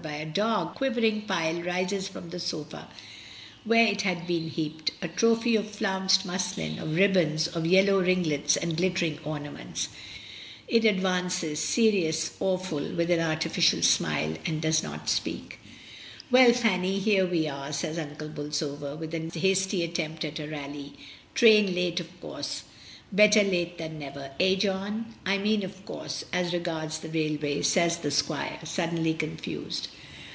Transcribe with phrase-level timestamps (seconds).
[0.02, 2.88] 2 1 Q by the dog, a quivering pile rises from the sofa
[3.64, 8.56] where it had been heaped, a trophy of flounced muslin, of ribbons, of yellow ringlets
[8.56, 9.88] and glittering ornaments.
[10.68, 15.58] It advances, serious, awful, with an artificial smile, and does not speak.
[16.30, 20.94] "Well, Fanny, here we are," says Uncle Bolsover, with a hasty attempt at a rally.
[21.34, 22.62] "Train late, of course.
[23.12, 25.16] Better late than never— eh, John?
[25.26, 29.88] I mean, of course, as regards the railway," says the squire, suddenly confused.